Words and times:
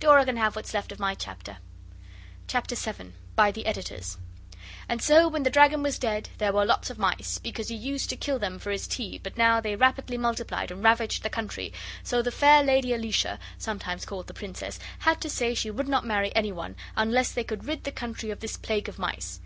Dora 0.00 0.26
can 0.26 0.36
have 0.36 0.54
what's 0.54 0.74
left 0.74 0.92
of 0.92 0.98
my 0.98 1.14
chapter. 1.14 1.56
CHAPTER 2.46 2.74
VII 2.74 3.12
by 3.34 3.50
the 3.50 3.64
Editors 3.64 4.18
And 4.86 5.00
so 5.00 5.28
when 5.28 5.44
the 5.44 5.48
dragon 5.48 5.82
was 5.82 5.98
dead 5.98 6.28
there 6.36 6.52
were 6.52 6.66
lots 6.66 6.90
of 6.90 6.98
mice, 6.98 7.38
because 7.42 7.68
he 7.68 7.74
used 7.74 8.10
to 8.10 8.14
kill 8.18 8.38
them 8.38 8.58
for 8.58 8.70
his 8.70 8.86
tea 8.86 9.16
but 9.16 9.38
now 9.38 9.62
they 9.62 9.76
rapidly 9.76 10.18
multiplied 10.18 10.70
and 10.70 10.84
ravaged 10.84 11.22
the 11.22 11.30
country, 11.30 11.72
so 12.02 12.20
the 12.20 12.30
fair 12.30 12.62
lady 12.62 12.92
Alicia, 12.92 13.38
sometimes 13.56 14.04
called 14.04 14.26
the 14.26 14.34
Princess, 14.34 14.78
had 14.98 15.22
to 15.22 15.30
say 15.30 15.54
she 15.54 15.70
would 15.70 15.88
not 15.88 16.04
marry 16.04 16.36
any 16.36 16.52
one 16.52 16.76
unless 16.94 17.32
they 17.32 17.42
could 17.42 17.64
rid 17.64 17.84
the 17.84 17.90
country 17.90 18.30
of 18.30 18.40
this 18.40 18.58
plague 18.58 18.90
of 18.90 18.98
mice. 18.98 19.36